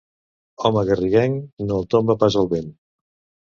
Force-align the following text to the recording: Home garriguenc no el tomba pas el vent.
Home 0.69 0.83
garriguenc 0.87 1.63
no 1.67 1.79
el 1.83 1.87
tomba 1.95 2.19
pas 2.25 2.41
el 2.45 2.53
vent. 2.59 2.77